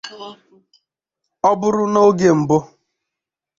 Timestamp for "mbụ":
2.39-2.57